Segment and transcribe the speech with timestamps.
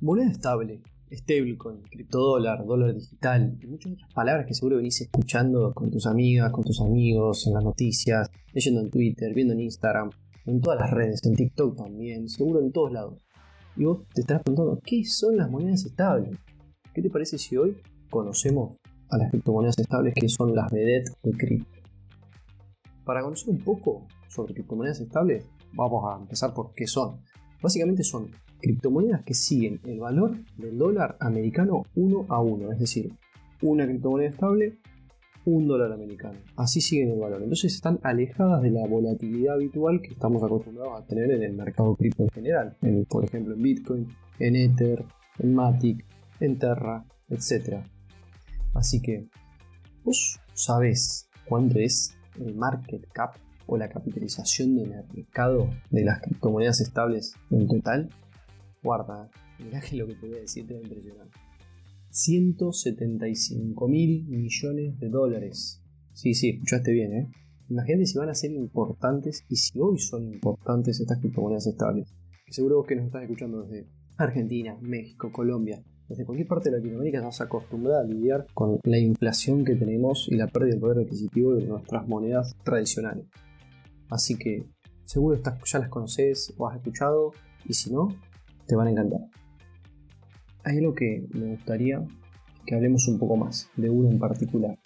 [0.00, 5.90] Moneda estable, stablecoin, criptodólar, dólar digital y muchas otras palabras que seguro venís escuchando con
[5.90, 10.10] tus amigas, con tus amigos, en las noticias, leyendo en Twitter, viendo en Instagram,
[10.46, 13.26] en todas las redes, en TikTok también, seguro en todos lados.
[13.76, 16.38] Y vos te estás preguntando, ¿qué son las monedas estables?
[16.94, 17.76] ¿Qué te parece si hoy
[18.08, 18.76] conocemos
[19.10, 21.80] a las criptomonedas estables que son las vedettes de cripto?
[23.04, 27.20] Para conocer un poco sobre criptomonedas estables, vamos a empezar por qué son.
[27.60, 28.30] Básicamente son
[28.60, 33.12] criptomonedas que siguen el valor del dólar americano uno a uno, es decir,
[33.62, 34.78] una criptomoneda estable,
[35.44, 36.38] un dólar americano.
[36.56, 37.42] Así siguen el valor.
[37.42, 41.96] Entonces están alejadas de la volatilidad habitual que estamos acostumbrados a tener en el mercado
[41.96, 42.76] cripto en general,
[43.08, 45.04] por ejemplo en Bitcoin, en Ether,
[45.38, 46.04] en Matic,
[46.40, 47.82] en Terra, etc.
[48.74, 49.26] Así que,
[50.04, 56.80] ¿vos sabés cuánto es el market cap o la capitalización del mercado de las criptomonedas
[56.80, 58.08] estables en total?
[58.82, 61.28] Guarda, mirá que lo que te voy a decir te va a impresionar.
[62.10, 65.82] 175 mil millones de dólares.
[66.12, 67.30] Sí, sí, escuchaste bien, ¿eh?
[67.68, 72.14] Imagínate si van a ser importantes y si hoy son importantes estas criptomonedas estables.
[72.48, 77.18] seguro vos que nos estás escuchando desde Argentina, México, Colombia, desde cualquier parte de Latinoamérica
[77.18, 81.54] estás acostumbrada a lidiar con la inflación que tenemos y la pérdida de poder adquisitivo
[81.54, 83.26] de nuestras monedas tradicionales.
[84.08, 84.64] Así que
[85.04, 87.32] seguro ya las conoces o has escuchado
[87.66, 88.08] y si no,
[88.68, 89.20] te van a encantar.
[90.62, 92.04] Hay algo que me gustaría
[92.66, 94.78] que hablemos un poco más, de uno en particular,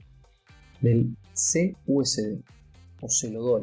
[0.81, 2.41] del CUSD
[3.01, 3.61] o Celo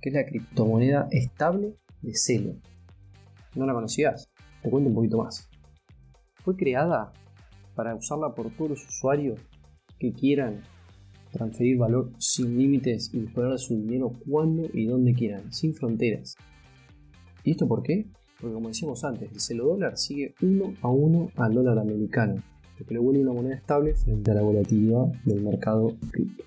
[0.00, 2.56] que es la criptomoneda estable de Celo.
[3.54, 4.28] ¿No la conocías?
[4.62, 5.48] Te cuento un poquito más.
[6.34, 7.12] Fue creada
[7.74, 9.40] para usarla por todos los usuarios
[9.98, 10.60] que quieran
[11.30, 16.34] transferir valor sin límites y disponer su dinero cuando y donde quieran, sin fronteras.
[17.42, 18.06] ¿Y esto por qué?
[18.42, 22.42] Porque como decíamos antes, el celo dólar sigue uno a uno al dólar americano,
[22.76, 26.42] lo que lo vuelve una moneda estable frente a la volatilidad del mercado cripto.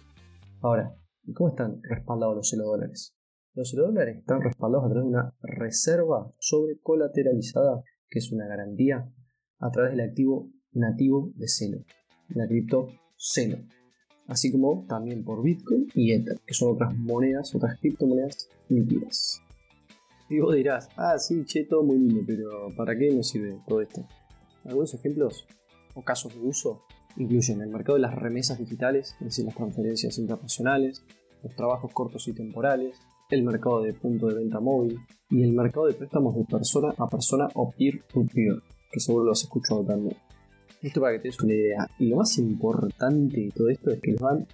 [0.59, 0.94] Ahora,
[1.34, 3.16] ¿cómo están respaldados los celo dólares?
[3.53, 8.45] Los celo dólares están respaldados a través de una reserva sobre colateralizada, que es una
[8.45, 9.09] garantía,
[9.59, 11.85] a través del activo nativo de Celo,
[12.28, 13.59] la cripto Celo,
[14.28, 19.44] así como también por Bitcoin y Ether, que son otras monedas, otras criptomonedas líquidas.
[20.30, 23.81] Y vos dirás, ah, sí, che, todo muy lindo, pero ¿para qué nos sirve todo
[23.81, 24.08] esto?
[24.63, 25.46] Algunos ejemplos
[25.94, 26.84] o casos de uso
[27.18, 31.03] incluyen el mercado de las remesas digitales, es decir, las transferencias internacionales,
[31.44, 32.97] los trabajos cortos y temporales,
[33.30, 35.00] el mercado de punto de venta móvil
[35.30, 39.44] y el mercado de préstamos de persona a persona o peer-to-peer, que seguro lo has
[39.44, 40.18] escuchado también.
[40.81, 41.90] Esto para que te des una idea.
[41.97, 44.47] Y lo más importante de todo esto es que nos dan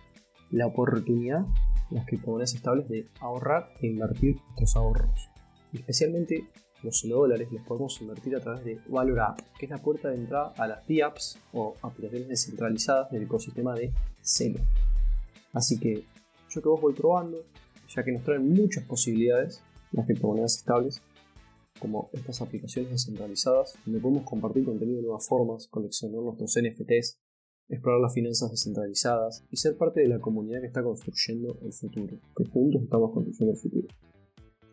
[0.52, 1.46] la oportunidad,
[1.90, 5.31] las criptomonedas estables, de ahorrar e invertir nuestros ahorros
[5.80, 6.48] especialmente
[6.84, 10.16] los dólares los podemos invertir a través de Valor App, que es la puerta de
[10.16, 14.60] entrada a las DApps o aplicaciones descentralizadas del ecosistema de Celo.
[15.54, 16.04] Así que
[16.50, 17.44] yo que vos voy probando,
[17.88, 19.62] ya que nos traen muchas posibilidades
[19.92, 21.02] las criptomonedas estables,
[21.80, 27.18] como estas aplicaciones descentralizadas, donde podemos compartir contenido de nuevas formas, coleccionar nuestros NFTs,
[27.70, 32.18] explorar las finanzas descentralizadas y ser parte de la comunidad que está construyendo el futuro,
[32.36, 33.88] que juntos estamos construyendo el futuro.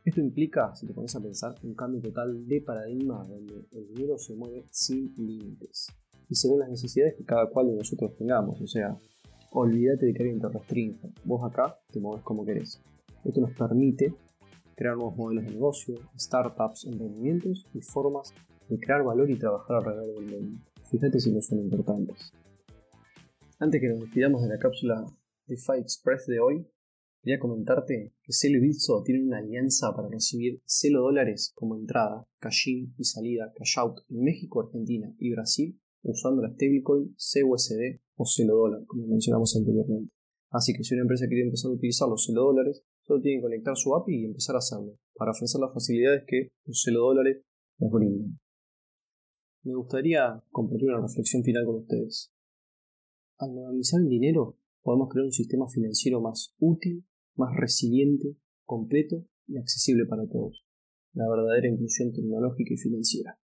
[0.09, 4.17] Esto implica, si te pones a pensar, un cambio total de paradigma donde el dinero
[4.17, 5.89] se mueve sin límites
[6.31, 8.59] y según las necesidades que cada cual de nosotros tengamos.
[8.59, 8.97] O sea,
[9.51, 11.09] olvídate de que alguien te restrinja.
[11.25, 12.81] Vos acá te mueves como querés.
[13.23, 14.15] Esto nos permite
[14.75, 18.33] crear nuevos modelos de negocio, startups, emprendimientos y formas
[18.67, 20.61] de crear valor y trabajar alrededor del mundo.
[20.91, 22.33] Fíjate si no son importantes.
[23.59, 25.05] Antes que nos despidamos de la cápsula
[25.47, 26.67] DeFi Express de hoy,
[27.23, 32.27] Quería comentarte que Celo y Bitso tienen una alianza para recibir Celo dólares como entrada,
[32.39, 38.01] cash in y salida, cash out en México, Argentina y Brasil usando la stablecoin CUSD
[38.17, 40.13] o Celo dólar, como mencionamos anteriormente.
[40.51, 43.43] Así que si una empresa quiere empezar a utilizar los Celo dólares, solo tiene que
[43.43, 47.45] conectar su API y empezar a hacerlo, para ofrecer las facilidades que los Celo dólares
[47.79, 48.39] nos brindan.
[49.63, 52.33] Me gustaría compartir una reflexión final con ustedes.
[53.39, 54.57] Al modernizar el dinero,
[54.89, 57.05] podemos crear un sistema financiero más útil
[57.39, 60.65] más resiliente, completo y accesible para todos.
[61.13, 63.39] La verdadera inclusión tecnológica y financiera.